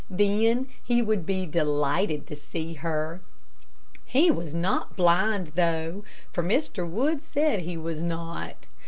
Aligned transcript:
Then 0.09 0.67
he 0.83 1.03
would 1.03 1.27
be 1.27 1.45
delighted 1.45 2.25
to 2.25 2.35
see 2.35 2.73
her. 2.73 3.21
He 4.03 4.31
was 4.31 4.51
not 4.51 4.95
blind 4.95 5.51
though, 5.53 6.03
for 6.33 6.41
Mr. 6.41 6.89
Wood 6.89 7.21
said 7.21 7.59
he 7.59 7.77
was 7.77 8.01
not. 8.01 8.65